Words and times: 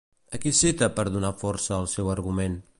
A 0.35 0.39
qui 0.45 0.53
cita 0.59 0.87
per 0.95 1.05
donar 1.17 1.33
força 1.45 1.77
al 1.81 1.89
seu 1.95 2.13
argument? 2.19 2.61